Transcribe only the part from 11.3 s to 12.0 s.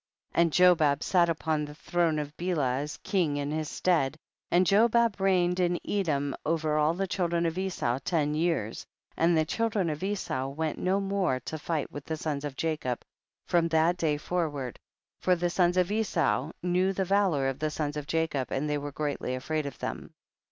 to fight